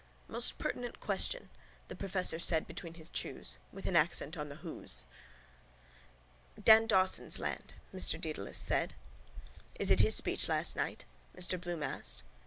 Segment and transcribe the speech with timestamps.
[0.27, 1.51] —Most pertinent question,
[1.87, 3.59] the professor said between his chews.
[3.71, 5.05] With an accent on the whose.
[6.63, 8.95] —Dan Dawson's land Mr Dedalus said.
[9.79, 11.05] —Is it his speech last night?
[11.37, 12.23] Mr Bloom asked.